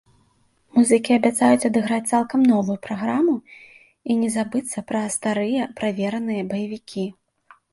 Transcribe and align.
Музыкі 0.75 1.11
абяцаюць 1.19 1.67
адыграць 1.69 2.07
цалкам 2.13 2.41
новую 2.51 2.77
праграму 2.87 3.35
і 4.09 4.17
не 4.23 4.29
забыцца 4.37 4.83
пра 4.93 5.01
старыя 5.17 5.69
правераныя 5.83 6.41
баевікі. 6.57 7.05